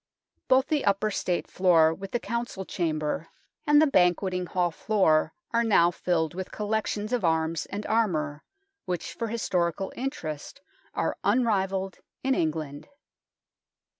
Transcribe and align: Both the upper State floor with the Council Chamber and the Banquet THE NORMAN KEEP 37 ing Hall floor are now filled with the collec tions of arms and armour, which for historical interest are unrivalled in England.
Both 0.47 0.65
the 0.65 0.83
upper 0.83 1.11
State 1.11 1.47
floor 1.47 1.93
with 1.93 2.09
the 2.09 2.19
Council 2.19 2.65
Chamber 2.65 3.27
and 3.67 3.79
the 3.79 3.85
Banquet 3.85 4.31
THE 4.31 4.37
NORMAN 4.37 4.47
KEEP 4.47 4.49
37 4.55 4.57
ing 4.57 4.61
Hall 4.63 4.71
floor 4.71 5.33
are 5.53 5.63
now 5.63 5.91
filled 5.91 6.33
with 6.33 6.47
the 6.49 6.55
collec 6.57 6.87
tions 6.87 7.13
of 7.13 7.23
arms 7.23 7.67
and 7.67 7.85
armour, 7.85 8.41
which 8.85 9.13
for 9.13 9.27
historical 9.27 9.93
interest 9.95 10.59
are 10.95 11.17
unrivalled 11.23 11.99
in 12.23 12.33
England. 12.33 12.87